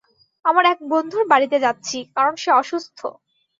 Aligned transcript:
আমার 0.45 0.65
এক 0.65 0.79
বন্ধুর 0.91 1.23
বাড়িতে 1.31 1.57
যাচ্ছি, 1.65 1.97
কারণ 2.15 2.33
সে 2.35 2.49
অসুস্থ। 2.61 2.99